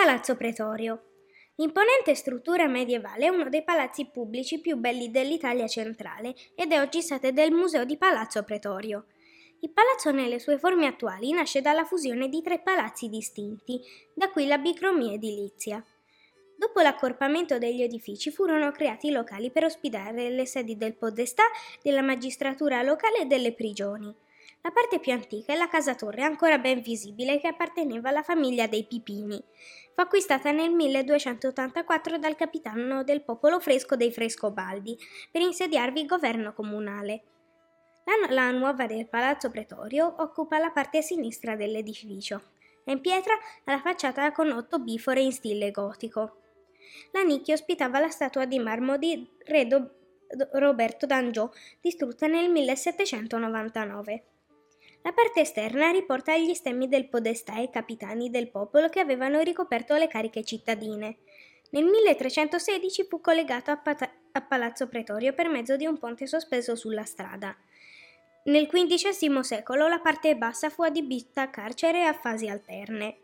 Palazzo 0.00 0.36
Pretorio. 0.36 1.06
L'imponente 1.56 2.14
struttura 2.14 2.68
medievale 2.68 3.26
è 3.26 3.30
uno 3.30 3.48
dei 3.48 3.64
palazzi 3.64 4.06
pubblici 4.06 4.60
più 4.60 4.76
belli 4.76 5.10
dell'Italia 5.10 5.66
centrale 5.66 6.36
ed 6.54 6.70
è 6.70 6.80
oggi 6.80 7.02
sede 7.02 7.32
del 7.32 7.50
Museo 7.50 7.84
di 7.84 7.96
Palazzo 7.96 8.44
Pretorio. 8.44 9.06
Il 9.58 9.70
palazzo 9.70 10.12
nelle 10.12 10.38
sue 10.38 10.56
forme 10.56 10.86
attuali 10.86 11.32
nasce 11.32 11.60
dalla 11.62 11.84
fusione 11.84 12.28
di 12.28 12.40
tre 12.42 12.60
palazzi 12.60 13.08
distinti, 13.08 13.80
da 14.14 14.30
qui 14.30 14.46
la 14.46 14.58
bicromia 14.58 15.14
edilizia. 15.14 15.84
Dopo 16.56 16.80
l'accorpamento 16.80 17.58
degli 17.58 17.82
edifici 17.82 18.30
furono 18.30 18.70
creati 18.70 19.10
locali 19.10 19.50
per 19.50 19.64
ospitare 19.64 20.30
le 20.30 20.46
sedi 20.46 20.76
del 20.76 20.94
podestà, 20.94 21.42
della 21.82 22.02
magistratura 22.02 22.82
locale 22.82 23.22
e 23.22 23.26
delle 23.26 23.52
prigioni. 23.52 24.14
La 24.60 24.70
parte 24.70 24.98
più 24.98 25.12
antica 25.12 25.52
è 25.52 25.56
la 25.56 25.68
casa 25.68 25.94
torre, 25.94 26.22
ancora 26.22 26.58
ben 26.58 26.80
visibile, 26.80 27.38
che 27.40 27.48
apparteneva 27.48 28.08
alla 28.08 28.22
famiglia 28.22 28.66
dei 28.66 28.84
Pipini. 28.84 29.42
Fu 29.94 30.00
acquistata 30.00 30.50
nel 30.50 30.70
1284 30.70 32.18
dal 32.18 32.36
capitano 32.36 33.02
del 33.04 33.22
popolo 33.22 33.60
fresco 33.60 33.96
dei 33.96 34.12
Frescobaldi 34.12 34.98
per 35.30 35.42
insediarvi 35.42 36.00
il 36.00 36.06
governo 36.06 36.52
comunale. 36.52 37.22
La, 38.04 38.32
la 38.34 38.50
nuova 38.50 38.86
del 38.86 39.08
Palazzo 39.08 39.50
Pretorio 39.50 40.14
occupa 40.18 40.58
la 40.58 40.70
parte 40.70 41.02
sinistra 41.02 41.56
dell'edificio. 41.56 42.42
È 42.84 42.90
in 42.90 43.00
pietra 43.00 43.34
alla 43.64 43.80
facciata 43.80 44.32
con 44.32 44.50
otto 44.50 44.78
bifore 44.78 45.20
in 45.20 45.32
stile 45.32 45.70
gotico. 45.70 46.36
La 47.12 47.22
nicchia 47.22 47.54
ospitava 47.54 47.98
la 47.98 48.08
statua 48.08 48.44
di 48.44 48.58
marmo 48.58 48.96
di 48.96 49.28
re 49.44 49.66
Do- 49.66 49.92
Roberto 50.52 51.06
d'Angiò, 51.06 51.50
distrutta 51.80 52.26
nel 52.26 52.50
1799. 52.50 54.24
La 55.02 55.12
parte 55.12 55.40
esterna 55.40 55.90
riporta 55.90 56.36
gli 56.36 56.52
stemmi 56.54 56.88
del 56.88 57.08
podestà 57.08 57.60
e 57.60 57.70
capitani 57.70 58.30
del 58.30 58.50
popolo 58.50 58.88
che 58.88 59.00
avevano 59.00 59.40
ricoperto 59.40 59.94
le 59.96 60.08
cariche 60.08 60.44
cittadine. 60.44 61.18
Nel 61.70 61.84
1316 61.84 63.06
fu 63.08 63.20
collegato 63.20 63.70
a, 63.70 63.76
Pat- 63.76 64.10
a 64.32 64.40
Palazzo 64.40 64.88
Pretorio 64.88 65.32
per 65.34 65.48
mezzo 65.48 65.76
di 65.76 65.86
un 65.86 65.98
ponte 65.98 66.26
sospeso 66.26 66.74
sulla 66.74 67.04
strada. 67.04 67.56
Nel 68.44 68.66
XV 68.66 69.40
secolo 69.40 69.88
la 69.88 70.00
parte 70.00 70.36
bassa 70.36 70.70
fu 70.70 70.82
adibita 70.82 71.42
a 71.42 71.50
carcere 71.50 72.04
a 72.04 72.14
fasi 72.14 72.48
alterne. 72.48 73.18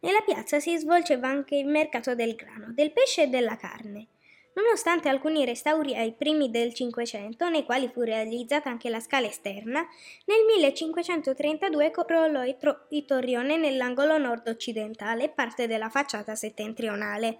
Nella 0.00 0.22
piazza 0.22 0.60
si 0.60 0.76
svolgeva 0.78 1.28
anche 1.28 1.56
il 1.56 1.66
mercato 1.66 2.14
del 2.14 2.34
grano, 2.34 2.72
del 2.72 2.92
pesce 2.92 3.24
e 3.24 3.26
della 3.28 3.56
carne. 3.56 4.08
Nonostante 4.54 5.08
alcuni 5.08 5.44
restauri 5.44 5.96
ai 5.96 6.12
primi 6.12 6.48
del 6.48 6.74
Cinquecento, 6.74 7.48
nei 7.48 7.64
quali 7.64 7.88
fu 7.88 8.02
realizzata 8.02 8.70
anche 8.70 8.88
la 8.88 9.00
scala 9.00 9.26
esterna, 9.26 9.80
nel 10.26 10.44
1532 10.46 11.90
crollò 11.90 12.44
il 12.44 13.04
torrione 13.04 13.56
nell'angolo 13.56 14.16
nord-occidentale 14.16 15.24
e 15.24 15.28
parte 15.30 15.66
della 15.66 15.88
facciata 15.88 16.36
settentrionale, 16.36 17.38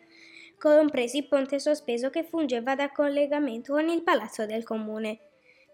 compresi 0.59 1.19
il 1.19 1.29
ponte 1.29 1.61
sospeso 1.61 2.11
che 2.11 2.25
fungeva 2.25 2.75
da 2.75 2.91
collegamento 2.91 3.75
con 3.75 3.89
il 3.89 4.03
palazzo 4.03 4.45
del 4.45 4.65
comune. 4.65 5.21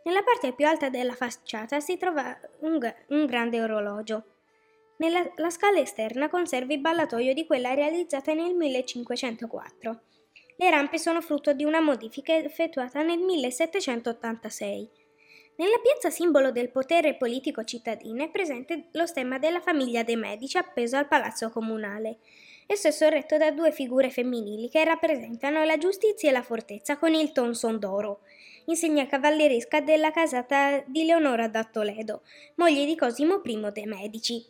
Nella 0.04 0.22
parte 0.22 0.52
più 0.52 0.66
alta 0.66 0.90
della 0.90 1.14
facciata 1.14 1.80
si 1.80 1.96
trova 1.96 2.38
un, 2.60 2.78
un 3.08 3.26
grande 3.26 3.62
orologio. 3.62 4.24
Nella 4.98 5.30
scala 5.48 5.78
esterna 5.78 6.28
conserva 6.28 6.74
il 6.74 6.80
ballatoio 6.80 7.32
di 7.32 7.46
quella 7.46 7.72
realizzata 7.72 8.34
nel 8.34 8.54
1504. 8.54 10.00
Le 10.60 10.68
rampe 10.68 10.98
sono 10.98 11.22
frutto 11.22 11.54
di 11.54 11.64
una 11.64 11.80
modifica 11.80 12.36
effettuata 12.36 13.00
nel 13.00 13.18
1786. 13.18 14.90
Nella 15.56 15.78
piazza 15.82 16.10
simbolo 16.10 16.50
del 16.52 16.70
potere 16.70 17.16
politico 17.16 17.64
cittadino 17.64 18.22
è 18.22 18.28
presente 18.28 18.88
lo 18.92 19.06
stemma 19.06 19.38
della 19.38 19.62
famiglia 19.62 20.02
dei 20.02 20.16
Medici 20.16 20.58
appeso 20.58 20.98
al 20.98 21.08
palazzo 21.08 21.48
comunale. 21.48 22.18
Esso 22.66 22.88
è 22.88 22.90
sorretto 22.90 23.38
da 23.38 23.52
due 23.52 23.72
figure 23.72 24.10
femminili 24.10 24.68
che 24.68 24.84
rappresentano 24.84 25.64
la 25.64 25.78
giustizia 25.78 26.28
e 26.28 26.32
la 26.32 26.42
fortezza 26.42 26.98
con 26.98 27.14
il 27.14 27.32
tonson 27.32 27.78
d'oro, 27.78 28.20
insegna 28.66 29.06
cavalleresca 29.06 29.80
della 29.80 30.10
casata 30.10 30.84
di 30.86 31.06
Leonora 31.06 31.48
da 31.48 31.64
Toledo, 31.64 32.20
moglie 32.56 32.84
di 32.84 32.96
Cosimo 32.96 33.40
I 33.42 33.70
dei 33.72 33.86
Medici. 33.86 34.44